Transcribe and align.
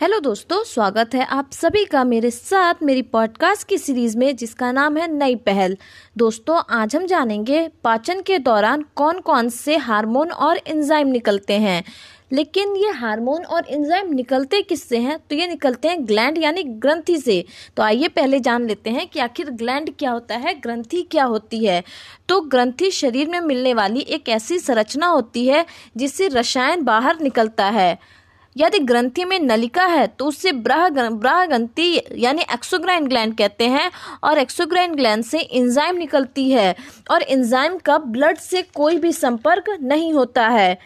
Hello 0.00 0.20
दोस्तों, 0.20 0.64
स्वागत 0.64 1.14
है 1.14 1.24
आप 1.24 1.50
सभी 1.52 1.84
का 1.84 2.04
मेरे 2.04 2.30
साथ 2.30 2.74
मेरी 2.82 3.02
पॉडकास्ट 3.02 3.68
की 3.68 3.78
सीरीज़ 3.78 4.18
में, 4.18 4.36
जिसका 4.36 4.72
नाम 4.72 4.96
है 4.96 5.12
नई 5.12 5.34
पहल। 5.34 5.76
दोस्तों, 6.18 6.62
आज 6.70 6.96
हम 6.96 7.06
जानेंगे 7.06 7.70
पाचन 7.84 8.20
के 8.20 8.38
दौरान 8.38 8.84
कौन 8.94 9.20
कौन 9.20 9.48
से 9.48 9.76
हार्मोन 9.76 10.30
और 10.30 10.60
एंजाइम 10.66 11.08
निकलते 11.08 11.52
हैं। 11.52 11.84
लेकिन 12.32 12.76
ये 12.76 12.90
हार्मोन 12.90 13.44
और 13.44 13.66
एंजाइम 13.68 14.12
निकलते 14.12 14.62
किससे 14.62 14.98
हैं? 14.98 15.18
तो 15.18 15.36
ये 15.36 15.46
निकलते 15.46 15.88
हैं 15.88 16.08
ग्लैंड 16.08 16.38
यानी 16.38 16.62
ग्रंथि 16.62 17.18
से। 17.18 17.44
तो 17.76 17.82
आइए 17.82 18.08
पहले 18.08 18.40
जान 18.40 18.66
लेते 18.66 18.90
हैं 18.90 19.06
कि 19.06 19.20
आखिर 19.20 19.50
ग्लैंड 19.50 19.90
क्या 19.98 20.10
होता 20.10 20.36
है, 20.36 20.60
ग्रंथि 20.60 21.02
क्या 21.02 21.24
होती 21.24 21.64
है। 21.64 21.84
तो 22.28 22.40
ग्रंथि 22.40 22.90
शरीर 22.90 23.28
में 23.28 23.40
मिलने 23.40 23.74
वाली 23.74 24.00
एक 24.00 24.28
ऐसी 24.28 24.58
संरचना 24.58 25.06
होती 25.06 25.46
है, 25.46 25.66
जिससे 25.96 26.28
रसायन 26.28 26.82
बाहर 26.82 27.20
निकलता 27.20 27.64
है। 27.64 28.19
यदि 28.56 28.78
ग्रंथि 28.78 29.24
में 29.24 29.38
नलिका 29.38 29.84
है 29.86 30.06
तो 30.06 30.24
उससे 30.24 30.52
ब्राह 30.52 30.88
ब्राह 30.88 31.44
ग्रंथि, 31.46 32.00
यानी 32.14 32.42
एक्सोग्राइन 32.52 33.06
ग्लैंड 33.06 33.36
कहते 33.36 33.68
हैं, 33.68 33.90
और 34.24 34.38
एक्सोग्राइन 34.38 34.94
ग्लैंड 34.94 35.24
से 35.24 35.40
इंजाइम 35.40 35.96
निकलती 35.96 36.50
है, 36.50 36.74
और 37.10 37.22
इंजाइम 37.22 37.78
का 37.78 37.98
ब्लड 37.98 38.38
से 38.38 38.62
कोई 38.74 38.98
भी 38.98 39.12
संपर्क 39.12 39.76
नहीं 39.82 40.12
होता 40.12 40.48
है। 40.48 40.78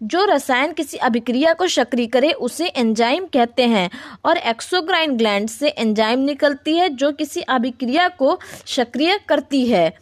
जो 0.00 0.24
रसायन 0.24 0.72
किसी 0.72 0.96
अभिक्रिया 0.96 1.52
को 1.52 1.66
सक्रिय 1.66 2.06
करे, 2.06 2.32
उसे 2.32 2.66
एंजाइम 2.66 3.24
कहते 3.24 3.62
हैं, 3.62 3.90
और 4.24 4.36
एक्सोग्राइन 4.36 5.16
ग्लैंड 5.16 5.48
से 5.48 5.68
एंजाइम 5.68 6.18
निकलती 6.18 6.76
है, 6.76 6.88
जो 6.88 7.12
किसी 7.12 7.40
अभिक्रिया 7.40 8.08
को 8.08 8.38
सक्रिय 8.66 9.18
करती 9.28 9.66
है। 9.66 9.92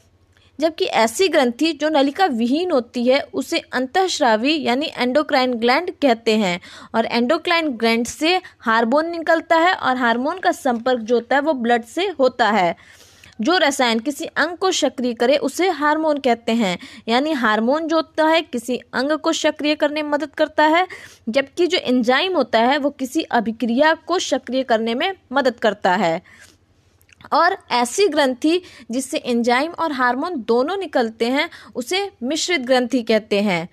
जबकि 0.60 0.84
ऐसी 0.84 1.28
ग्रंथि 1.28 1.72
जो 1.72 1.88
नलिका 1.88 2.26
विहीन 2.26 2.70
होती 2.70 3.04
है, 3.06 3.20
उसे 3.20 3.58
अंतःश्रावी 3.58 4.62
यानी 4.62 4.90
एंडोक्राइन 4.96 5.54
ग्लैंड 5.54 5.90
कहते 5.90 6.36
हैं। 6.36 6.60
और 6.94 7.06
एंडोक्राइन 7.06 7.68
ग्लैंड 7.68 8.06
से 8.06 8.40
हार्मोन 8.60 9.10
निकलता 9.10 9.56
है 9.56 9.74
और 9.74 9.96
हार्मोन 9.96 10.38
का 10.38 10.52
संपर्क 10.52 11.00
जो 11.00 11.14
होता 11.14 11.36
है, 11.36 11.42
वो 11.42 11.52
ब्लड 11.52 11.84
से 11.84 12.06
होता 12.06 12.50
है। 12.50 12.76
जो 13.40 13.58
रसायन 13.58 13.98
किसी 13.98 14.24
अंग 14.24 14.56
को 14.56 14.72
सक्रिय 14.72 15.14
करे, 15.14 15.36
उसे 15.36 15.68
हार्मोन 15.68 16.18
कहते 16.18 16.52
हैं। 16.52 16.78
यानी 17.08 17.32
हार्मोन 17.32 17.86
जो 17.86 17.96
होता 17.96 18.26
है, 18.26 18.42
किसी 18.42 18.76
अंग 18.76 19.12
को 19.12 19.32
सक्रिय 19.32 19.74
करने 19.74 20.02
में 20.02 20.10
मदद 20.10 20.30
करता 20.30 20.64
है, 20.64 20.86
जबकि 21.28 21.66
जो 21.66 21.78
एंजाइम 21.78 22.36
होता 22.36 22.58
है, 22.58 22.78
वो 22.78 22.90
किसी 22.90 23.22
अभिक्रिया 23.22 23.94
को 23.94 24.18
सक्रिय 24.18 24.62
करने 24.62 24.94
में 24.94 25.12
मदद 25.32 25.54
करता 25.54 25.94
है। 25.94 26.22
और 27.32 27.56
ऐसी 27.72 28.06
ग्रंथि 28.08 28.60
जिससे 28.90 29.18
एंजाइम 29.18 29.72
और 29.72 29.92
हार्मोन 29.92 30.42
दोनों 30.48 30.76
निकलते 30.76 31.26
हैं, 31.26 31.48
उसे 31.76 32.10
मिश्रित 32.22 32.60
ग्रंथि 32.62 33.02
कहते 33.02 33.40
हैं। 33.42 33.68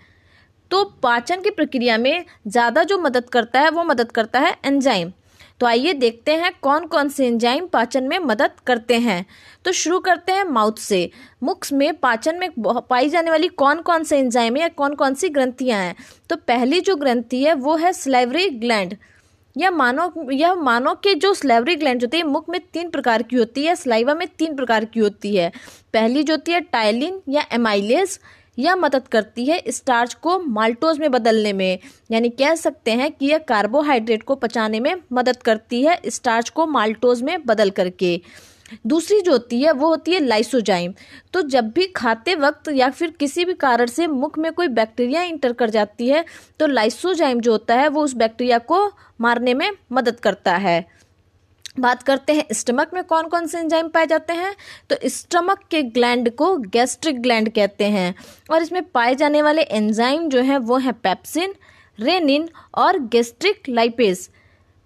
तो 0.71 0.83
पाचन 1.03 1.41
की 1.41 1.49
प्रक्रिया 1.51 1.97
में 1.97 2.25
ज़्यादा 2.47 2.83
जो 2.83 2.97
मदद 2.99 3.29
करता 3.29 3.59
है, 3.59 3.69
वो 3.69 3.83
मदद 3.83 4.11
करता 4.11 4.39
है 4.39 4.55
एंजाइम 4.65 5.11
तो 5.59 5.65
आइए 5.65 5.91
देखते 5.93 6.33
हैं 6.33 6.51
कौन 6.61 6.85
कौन 6.87 7.09
से 7.09 7.27
एंजाइम 7.27 7.67
पाचन 7.67 8.03
में 8.03 8.17
मदद 8.19 8.51
करते 8.67 8.95
हैं। 8.99 9.25
तो 9.65 9.71
शुरू 9.71 9.99
करते 9.99 10.31
हैं 10.31 10.43
माउथ 10.45 10.79
से। 10.79 11.09
मुख 11.43 11.71
में 11.73 11.93
पाचन 11.95 12.39
में 12.39 12.49
पाई 12.59 13.09
जाने 13.09 13.31
वाली 13.31 13.47
कौन 13.49 13.81
कौन 13.81 14.03
से 14.03 14.17
एंजाइम 14.19 14.57
या 14.57 14.67
कौन 14.69 14.95
कौन 14.95 15.13
सी 15.13 15.29
ग्रंथियाँ 15.29 15.79
हैं? 15.79 15.95
तो 16.29 16.35
पहली 16.37 16.81
जो 16.81 16.95
ग्रंथि 16.95 17.43
है, 17.43 17.53
वो 17.53 17.75
है 17.75 17.93
स्लाइवरी 17.93 18.49
ग्लैंड 18.49 18.95
यह 19.55 19.71
मानव 19.71 20.31
यह 20.31 20.55
मानव 20.55 20.93
के 20.93 21.13
जो 21.15 21.33
स्लेवरी 21.33 21.75
ग्लैंड 21.75 22.01
होती 22.01 22.17
है, 22.17 22.23
मुख 22.23 22.49
में 22.49 22.59
तीन 22.73 22.89
प्रकार 22.89 23.23
की 23.23 23.35
होती 23.35 23.65
है 23.65 23.75
स्लाइवा 23.75 24.13
में 24.13 24.27
तीन 24.37 24.55
प्रकार 24.55 24.85
की 24.85 24.99
होती 24.99 25.35
है। 25.35 25.51
पहली 25.93 26.23
जो 26.23 26.33
होती 26.33 26.51
है 26.51 26.59
टाइलिन 26.61 27.21
या 27.29 27.45
एमाइलेस 27.51 28.19
यह 28.59 28.75
मदद 28.75 29.07
करती 29.07 29.45
है 29.45 29.61
स्टार्च 29.69 30.13
को 30.13 30.37
माल्टोज 30.39 30.99
में 30.99 31.09
बदलने 31.11 31.53
में। 31.53 31.79
यानी 32.11 32.29
कह 32.29 32.55
सकते 32.55 32.91
हैं 32.91 33.11
कि 33.11 33.25
यह 33.25 33.37
कार्बोहाइड्रेट 33.37 34.23
को 34.23 34.35
पचाने 34.35 34.79
में 34.79 34.95
मदद 35.13 35.37
करती 35.37 35.81
है 35.83 35.99
स्टार्च 36.07 36.49
को 36.49 36.65
माल्टोज 36.67 37.21
में 37.21 37.45
बदल 37.45 37.69
करके। 37.69 38.21
दूसरी 38.87 39.19
जो 39.21 39.31
होती 39.31 39.61
है, 39.61 39.71
वो 39.71 39.87
होती 39.87 40.11
है 40.11 40.19
लाइसोजाइम 40.19 40.93
तो 41.33 41.41
जब 41.43 41.69
भी 41.71 41.85
खाते 41.87 42.35
वक्त 42.35 42.69
या 42.69 42.89
फिर 42.89 43.11
किसी 43.19 43.45
भी 43.45 43.53
कारण 43.55 43.85
से 43.87 44.07
मुख 44.07 44.37
में 44.37 44.51
कोई 44.53 44.67
बैक्टीरिया 44.69 45.21
इंटर 45.23 45.53
कर 45.53 45.69
जाती 45.69 46.07
है 46.09 46.23
तो 46.59 46.67
लाइसोजाइम 46.67 47.39
जो 47.39 47.51
होता 47.51 47.75
है, 47.75 47.87
वो 47.87 48.03
उस 48.03 48.13
बैक्टीरिया 48.15 48.57
को 48.59 48.91
मारने 49.21 49.53
में 49.53 49.69
मदद 49.91 50.19
करता 50.19 50.55
है। 50.57 50.83
बात 51.79 52.03
करते 52.03 52.33
हैं 52.33 52.45
स्टमक 52.51 52.91
में 52.93 53.03
कौन 53.03 53.27
कौन 53.27 53.47
से 53.47 53.59
एंजाइम 53.59 53.87
पाए 53.87 54.05
जाते 54.07 54.33
हैं? 54.33 54.55
तो 54.89 54.95
स्टमक 55.05 55.63
के 55.71 55.81
ग्लैंड 55.83 56.29
को 56.35 56.55
गैस्ट्रिक 56.57 57.21
ग्लैंड 57.21 57.49
कहते 57.49 57.85
हैं। 57.85 58.13
और 58.51 58.61
इसमें 58.61 58.81
पाए 58.85 59.15
जाने 59.15 59.41
वाले 59.41 59.61
एंजाइम 59.61 60.29
जो 60.29 60.41
हैं, 60.41 60.57
वो 60.57 60.77
हैं 60.77 60.93
पेप्सिन 60.93 61.53
रेनिन 61.99 62.49
और 62.75 62.99
गैस्ट्रिक 63.07 63.69
लाइपेज 63.69 64.29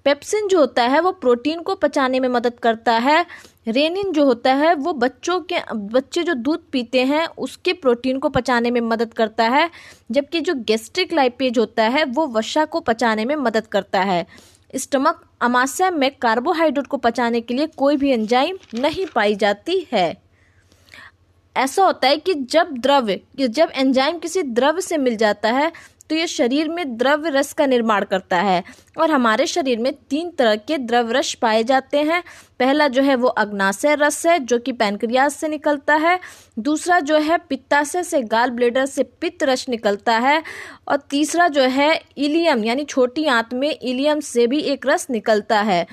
पेप्सिन 0.10 0.48
जो 0.48 0.60
होता 0.60 0.84
है, 0.84 1.00
वो 1.00 1.12
प्रोटीन 1.12 1.62
को 1.62 1.76
पचाने 1.76 2.20
में 2.20 2.30
मदद 2.30 2.54
करता 2.60 2.94
है। 2.94 3.26
रेनिन 3.68 4.12
जो 4.12 4.26
होता 4.26 4.54
है, 4.54 4.74
वो 4.76 4.94
बच्चों 4.94 5.40
के, 5.40 5.56
बच्चे 5.74 6.24
जो 6.24 6.34
दूध 6.34 6.60
पीते 6.72 7.04
हैं, 7.04 7.28
उसके 7.28 7.74
प्रोटीन 7.74 8.20
को 8.20 8.30
पचाने 8.30 8.72
में 8.72 8.82
मदद 8.82 9.14
करता 9.14 9.44
है, 9.44 9.70
जबकि 10.12 10.42
जो 10.42 10.54
गैस्ट्रिक 10.56 11.14
लाइपेज 11.14 11.60
होता 11.60 11.84
है, 11.84 12.04
वो 12.04 12.28
वसा 12.28 12.66
को 12.66 12.80
पचाने 12.80 13.26
में 13.26 13.36
मदद 13.36 13.68
करता 13.68 14.02
है। 14.02 14.26
स्टमक 14.76 15.26
अमाशय 15.42 15.90
में 15.90 16.12
कार्बोहाइड्रेट 16.22 16.88
को 16.88 16.98
पचाने 16.98 17.42
के 17.42 17.54
लिए 17.54 17.68
कोई 17.68 17.98
भी 17.98 18.12
एंजाइम 18.12 18.58
नहीं 18.76 19.06
पाई 19.16 19.36
जाती 19.36 19.88
है। 19.94 20.29
ऐसा 21.60 21.86
होता 21.86 22.08
है 22.08 22.18
कि 22.18 22.34
जब 22.34 22.74
द्रव्य 22.74 23.20
जब 23.40 23.72
एंजाइम 23.76 24.18
किसी 24.18 24.44
द्रव्य 24.44 24.82
से 24.82 24.98
मिल 24.98 25.16
जाता 25.18 25.52
है 25.52 25.72
तो 26.10 26.16
ये 26.16 26.28
शरीर 26.28 26.70
में 26.70 26.98
द्रव्य 26.98 27.30
रस 27.30 27.52
का 27.54 27.66
निर्माण 27.66 28.04
करता 28.04 28.38
है। 28.38 28.64
और 28.98 29.12
हमारे 29.12 29.46
शरीर 29.48 29.80
में 29.80 29.92
तीन 30.10 30.30
तरह 30.30 30.56
के 30.58 30.78
द्रव्य 30.78 31.14
रस 31.14 31.34
पाए 31.34 31.64
जाते 31.64 31.98
हैं। 31.98 32.22
पहला 32.60 32.88
जो 32.88 33.02
है 33.02 33.16
वो 33.16 33.28
अग्नाशय 33.28 33.96
रस 33.96 34.26
है, 34.26 34.40
जो 34.40 34.60
कि 34.60 34.72
पैनक्रियाज 34.72 35.32
से 35.32 35.48
निकलता 35.48 35.96
है। 35.96 36.20
दूसरा 36.60 37.00
जो 37.00 37.18
है 37.18 37.38
पित्ताशय 37.50 38.04
से 38.04 38.22
गाल 38.24 38.50
ब्लेडर 38.50 38.86
से 38.86 39.04
पित्त 39.04 39.44
रस 39.44 39.68
निकलता 39.70 40.18
है। 40.18 40.42
और 40.88 40.98
तीसरा 41.10 41.48
जो 41.48 41.62
है 41.62 41.94
इलियम, 42.18 42.64
यानी 42.64 42.86
छोटी 42.86 43.26
आंत 43.28 43.54
में 43.54 43.70
इलियम 43.72 44.20
से 44.20 44.48
भी 44.48 44.60
एक 44.64 44.88
रस 44.88 45.08
निकलता 45.10 45.62
है। 45.62 45.86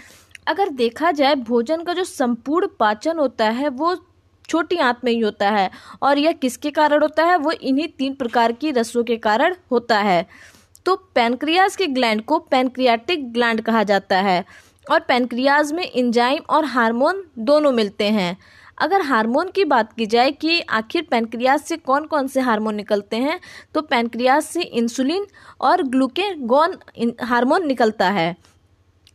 अगर 0.46 0.68
देखा 0.70 1.10
जाए, 1.10 1.34
भोजन 1.34 1.82
का 1.82 1.92
जो 1.92 2.04
संपूर्ण 2.04 2.68
पाचन 2.80 3.18
होता 3.18 3.48
है, 3.50 3.68
वो 3.68 3.96
छोटी 4.48 4.76
आंत 4.78 5.00
में 5.04 5.12
ही 5.12 5.18
होता 5.20 5.50
है 5.50 5.70
और 6.02 6.18
यह 6.18 6.32
किसके 6.32 6.70
कारण 6.72 7.02
होता 7.02 7.24
है? 7.24 7.36
वो 7.36 7.52
इन्हीं 7.52 7.88
तीन 7.88 8.14
प्रकार 8.14 8.52
की 8.52 8.70
रसों 8.72 9.04
के 9.04 9.16
कारण 9.18 9.54
होता 9.70 9.98
है। 10.00 10.26
तो 10.86 10.94
पैनक्रियाज 11.14 11.76
के 11.76 11.86
ग्लैंड 11.86 12.22
को 12.22 12.38
पैनक्रियाटिक 12.40 13.32
ग्लैंड 13.32 13.60
कहा 13.60 13.82
जाता 13.84 14.20
है 14.20 14.44
और 14.86 15.00
पैनक्रियाज 15.00 15.72
में 15.72 15.84
इंजाइम 15.84 16.42
और 16.48 16.64
हार्मोन 16.66 17.24
दोनों 17.40 17.72
मिलते 17.72 18.10
हैं। 18.10 18.36
अगर 18.78 19.02
हार्मोन 19.02 19.50
की 19.50 19.64
बात 19.64 19.92
की 19.92 20.06
जाए 20.06 20.30
कि 20.32 20.60
आखिर 20.60 21.06
पैनक्रियाज 21.10 21.60
से 21.60 21.76
कौन 21.76 22.06
कौन 22.06 22.26
से 22.28 22.40
हार्मोन 22.40 22.74
निकलते 22.74 23.16
हैं 23.16 23.38
तो 23.74 23.82
पैनक्रियाज 23.82 24.42
से 24.42 24.62
इंसुलिन 24.62 25.26
और 25.60 25.82
ग्लूकेगोन 25.84 26.76
हार्मोन 27.22 27.66
निकलता 27.66 28.10
है। 28.10 28.34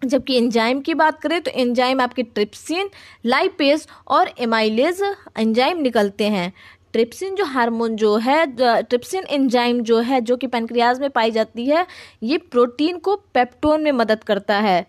जबकि 0.02 0.38
एंजाइम 0.38 0.80
की 0.82 0.94
बात 0.94 1.20
करें 1.22 1.42
तो 1.42 1.52
एंजाइम 1.52 2.02
आपके 2.02 2.24
ट्रिप्सिन, 2.24 2.90
लाइपेस 3.26 3.88
और 4.08 4.32
एमाइलेज 4.40 5.02
एंजाइम 5.38 5.82
निकलते 5.82 6.30
हैं। 6.30 6.52
ट्रिप्सिन 6.94 7.36
जो 7.36 7.46
हार्मोन 7.46 7.96
जो 7.96 8.16
है 8.18 8.46
ट्रिप्सिन 8.82 9.26
एंजाइम 9.30 9.82
जो 9.82 10.00
है, 10.00 10.22
जो 10.22 10.38
कि 10.38 10.48
पेनक्रियाज 10.48 11.00
में 11.00 11.10
पाई 11.10 11.32
जाती 11.32 11.66
है, 11.66 11.86
ये 12.24 12.38
प्रोटीन 12.38 12.98
को 12.98 13.16
पेप्टोन 13.34 13.84
में 13.84 13.92
मदद 13.92 14.24
करता 14.24 14.58
है। 14.60 14.86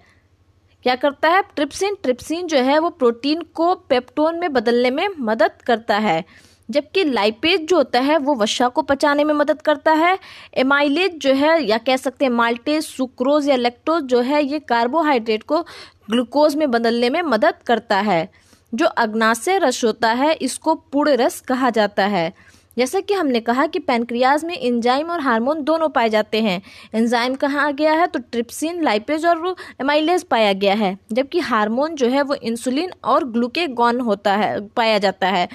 क्या 0.85 0.95
करता 0.95 1.29
है? 1.29 1.43
ट्रिप्सिन 1.57 1.97
ट्रिप्सिन 2.03 2.47
जो 2.47 2.59
है, 2.59 2.79
वो 2.79 2.91
प्रोटीन 2.91 3.43
को 3.55 3.75
पेप्टोन 3.75 4.39
में 4.39 4.53
बदलने 4.53 4.91
में 4.91 5.09
मदद 5.19 5.63
करता 5.67 5.99
है। 5.99 6.25
जबकि 6.73 7.05
लाइपेज 7.05 7.67
जो 7.69 7.77
होता 7.77 8.01
है, 8.01 8.19
वो 8.19 8.35
वसा 8.35 8.69
को 8.69 8.83
पचाने 8.83 9.25
में 9.25 9.35
मदद 9.35 9.63
करता 9.63 9.93
है। 9.93 10.19
एमाइलेज 10.55 11.17
जो 11.17 11.33
है, 11.35 11.65
या 11.65 11.79
कह 11.79 11.97
सकते 11.97 12.25
हैं 12.25 12.33
माल्टेज 12.33 12.85
सुक्रोज 12.85 13.49
या 13.49 13.57
लेक्टोज 13.57 14.03
जो 14.03 14.21
है, 14.21 14.45
ये 14.45 14.59
कार्बोहाइड्रेट 14.59 15.43
को 15.43 15.63
ग्लूकोज 16.11 16.57
में 16.57 16.71
बदलने 16.71 17.11
में 17.11 17.23
मदद 17.23 17.55
करता 17.67 17.97
है। 17.97 18.29
जो 18.75 18.87
अग्नाशय 18.87 19.59
रस 19.59 19.85
होता 19.85 20.13
है, 20.13 20.33
इसको 20.33 20.75
पूर्ण 20.75 21.13
रस 21.13 21.41
कहा 21.41 21.71
जाता 21.71 22.07
है। 22.07 22.33
जैसा 22.79 23.01
कि 23.01 23.15
हमने 23.15 23.41
कहा 23.41 23.67
कि 23.67 23.79
पैनक्रियाज 23.79 24.45
में 24.45 24.55
एंजाइम 24.57 25.11
और 25.11 25.21
हार्मोन 25.21 25.63
दोनों 25.63 25.89
पाए 25.89 26.09
जाते 26.09 26.41
हैं। 26.41 26.63
एंजाइम 26.95 27.35
कहाँ 27.35 27.73
गया 27.73 27.93
है? 27.93 28.07
तो 28.07 28.19
ट्रिप्सिन 28.19 28.83
लाइपेज 28.83 29.27
और 29.27 29.55
एमाइलेज 29.81 30.23
पाया 30.23 30.53
गया 30.53 30.75
है। 30.75 30.99
जबकि 31.13 31.41
हार्मोन 31.41 31.95
जो 31.95 32.09
है, 32.09 32.23
वो 32.23 32.35
इंसुलिन 32.35 32.93
और 33.05 33.25
ग्लूकेगॉन 33.25 34.01
होता 34.01 34.37
है, 34.37 34.69
पाया 34.69 34.99
जाता 34.99 35.29
है। 35.29 35.49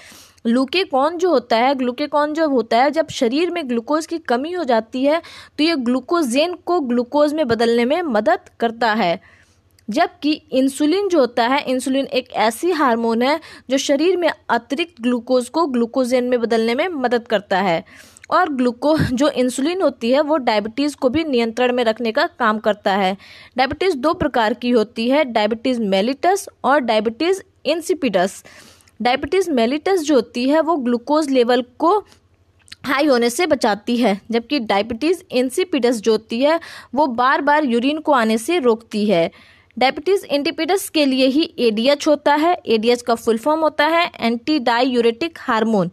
ग्लूकेकॉन 0.48 1.18
जो 1.18 1.30
होता 1.30 1.58
है, 1.58 1.76
ग्लूकेकॉन 1.76 2.34
जो 2.34 2.48
होता 2.50 2.78
है, 2.78 2.92
जब 2.92 3.08
शरीर 3.10 3.50
में 3.52 3.70
ग्लूकोज 3.70 4.06
की 4.06 4.18
कमी 4.18 4.52
हो 4.52 4.64
जाती 4.64 5.04
है 5.04 5.22
तो 5.58 5.64
ये 5.64 5.76
ग्लूकोजेन 5.76 6.54
को 6.54 6.80
ग्लूकोज 6.80 7.34
में 7.34 7.48
बदलने 7.48 7.86
में 7.86 8.02
मदद 8.02 8.40
करता 8.60 8.94
है। 8.94 9.20
जबकि 9.90 10.32
इंसुलिन 10.52 11.08
जो 11.08 11.20
होता 11.20 11.48
है, 11.48 11.64
इंसुलिन 11.64 12.06
एक 12.06 12.32
ऐसी 12.32 12.72
हार्मोन 12.72 13.22
है, 13.22 13.40
जो 13.70 13.78
शरीर 13.78 14.18
में 14.18 14.30
अतिरिक्त 14.50 15.02
ग्लूकोज 15.02 15.50
को 15.50 15.66
ग्लूकोजेन 15.66 16.24
में 16.24 16.42
बदलने 16.42 16.76
में 16.76 16.88
मदद 16.88 17.28
करता 17.28 17.62
है। 17.62 17.84
और 18.30 18.50
ग्लूको, 18.50 18.98
जो 18.98 19.30
इंसुलिन 19.30 19.82
होती 19.82 20.12
है, 20.12 20.22
वो 20.22 20.38
डायबिटीज़ 20.38 20.96
को 20.96 21.10
भी 21.10 21.24
नियंत्रण 21.24 21.74
में 21.74 21.84
रखने 21.84 22.12
का 22.12 22.28
काम 22.28 22.60
करता 22.60 22.94
है। 22.94 23.18
डायबिटीज़ 23.58 23.98
दो 23.98 24.14
प्रकार 24.14 24.54
की 24.54 24.70
होती 24.70 25.10
है, 25.10 25.24
डायबिटीज़ 25.26 25.82
मेलिटस 25.82 26.50
और 26.64 26.80
डायबिटीज़ 26.80 27.42
इंसिपिडस। 27.66 28.44
डायबिटीज़ 29.02 29.50
मेलिटस 29.52 30.02
जो 30.02 30.16
होती 30.16 30.48
है, 30.50 30.62
वो 30.62 30.76
ग्लूकोज 30.76 31.30
लेवल 31.30 31.64
को 31.80 31.98
हाई 32.86 33.06
होने 33.06 33.30
से 33.30 33.46
बचाती 33.48 33.98
है, 33.98 34.20
जबकि 34.32 34.60
डायबिटीज़ 34.60 35.22
इंसिपिडस 35.32 36.02
जो 36.02 36.12
होती 36.12 36.40
है, 36.42 36.60
वो 36.96 37.08
बार 37.08 37.42
बार 37.42 37.66
यूरिन 37.66 38.00
को 38.00 38.12
आने 38.12 38.38
से 38.38 38.60
रोकती 38.60 39.06
है। 39.06 39.30
डायबिटीज़ 39.78 40.26
इंडिपिडस 40.26 40.90
के 40.90 41.06
लिए 41.06 41.26
ही 41.26 41.54
एडीएच 41.60 42.08
होता 42.08 42.36
है 42.36 42.56
एडीएच 42.68 43.02
का 43.02 43.16
फुल 43.16 43.38
फॉर्म 43.38 43.62
होता 43.62 43.88
है 43.88 44.10
एंटी 44.20 44.60
डायूरेटिक 44.60 45.38
हार्मोन। 45.40 45.92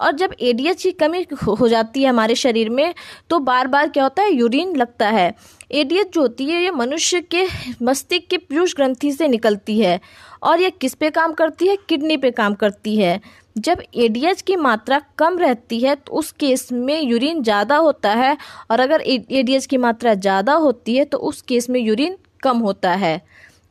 और 0.00 0.12
जब 0.12 0.34
एडीएच 0.40 0.82
की 0.82 0.92
कमी 0.94 1.26
हो 1.48 1.68
जाती 1.68 2.02
है 2.02 2.08
हमारे 2.08 2.34
शरीर 2.36 2.70
में 2.70 2.94
तो 3.30 3.38
बार 3.40 3.66
बार 3.66 3.88
क्या 3.88 4.02
होता 4.02 4.22
है? 4.22 4.32
यूरिन 4.32 4.76
लगता 4.76 5.08
है। 5.08 5.34
एडीएच 5.70 6.12
जो 6.14 6.20
होती 6.20 6.44
है, 6.44 6.62
ये 6.62 6.70
मनुष्य 6.72 7.20
के 7.24 7.46
मस्तिष्क 7.82 8.28
के 8.30 8.36
पीयूष 8.38 8.74
ग्रंथि 8.76 9.12
से 9.12 9.28
निकलती 9.28 9.78
है 9.80 10.00
और 10.42 10.60
ये 10.60 10.70
किस 10.70 10.94
पे 10.94 11.10
काम 11.10 11.32
करती 11.34 11.66
है? 11.66 11.76
किडनी 11.88 12.16
पे 12.16 12.30
काम 12.32 12.54
करती 12.54 12.96
है। 12.96 13.20
जब 13.56 13.82
एडीएच 13.96 14.40
की 14.42 14.56
मात्रा 14.56 15.00
कम 15.18 15.38
रहती 15.38 15.78
है 15.80 15.94
तो 15.96 16.12
उस 16.12 16.30
केस 16.32 16.68
में 16.72 17.00
यूरिन 17.02 17.42
ज़्यादा 17.42 17.76
होता 17.76 18.10
है 18.12 18.36
और 18.70 18.80
अगर 18.80 19.00
एडीएच 19.02 19.66
की 19.66 19.76
मात्रा 19.78 20.14
ज़्यादा 20.16 20.54
होती 20.54 20.96
है 20.96 21.04
तो 21.04 21.18
उस 21.20 21.40
केस 21.42 21.68
में 21.70 21.80
यूरिन 21.80 22.16
कम 22.42 22.58
होता 22.58 22.92
है। 22.94 23.20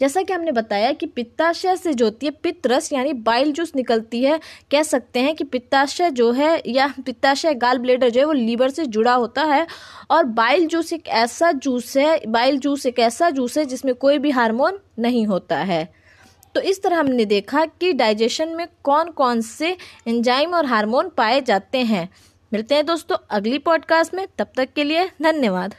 जैसा 0.01 0.21
कि 0.21 0.33
हमने 0.33 0.51
बताया 0.51 0.91
कि 0.91 1.05
पित्ताशय 1.05 1.75
से 1.75 1.93
जो 1.93 2.05
होती 2.05 2.25
है 2.25 2.31
पित्तरस 2.43 2.91
यानी 2.93 3.13
बाइल 3.13 3.51
जूस 3.51 3.71
निकलती 3.75 4.23
है, 4.23 4.39
कह 4.71 4.83
सकते 4.83 5.19
हैं 5.19 5.35
कि 5.35 5.43
पित्ताशय 5.43 6.09
जो 6.11 6.31
है 6.31 6.61
या 6.67 6.93
पित्ताशय 7.05 7.53
गाल 7.53 7.77
ब्लेडर 7.77 8.09
जो 8.09 8.19
है, 8.19 8.25
वो 8.25 8.33
लीवर 8.33 8.69
से 8.69 8.85
जुड़ा 8.85 9.13
होता 9.13 9.43
है 9.43 9.65
और 10.11 10.23
बाइल 10.23 10.67
जूस 10.67 10.93
एक 10.93 11.07
ऐसा 11.07 11.51
जूस 11.51 11.97
है, 11.97 12.19
बाइल 12.27 12.59
जूस 12.59 12.85
एक 12.85 12.99
ऐसा 12.99 13.29
जूस 13.29 13.57
है 13.57 13.65
जिसमें 13.65 13.93
कोई 13.95 14.17
भी 14.17 14.31
हार्मोन 14.31 14.79
नहीं 14.99 15.25
होता 15.27 15.57
है। 15.57 16.05
तो 16.55 16.61
इस 16.61 16.81
तरह 16.83 16.99
हमने 16.99 17.25
देखा 17.25 17.65
कि 17.65 17.93
डाइजेशन 17.93 18.49
में 18.49 18.67
कौन 18.83 19.11
कौन 19.11 19.41
से 19.41 19.77
एंजाइम 20.07 20.53
और 20.53 20.65
हार्मोन 20.65 21.09
पाए 21.09 21.41
जाते 21.41 21.77
हैं। 21.77 22.09
मिलते 22.53 22.75
हैं 22.75 22.85
दोस्तों 22.85 23.17
अगली 23.29 23.57
पॉडकास्ट 23.57 24.13
में, 24.13 24.27
तब 24.37 24.47
तक 24.57 24.73
के 24.73 24.83
लिए 24.83 25.09
धन्यवाद। 25.21 25.73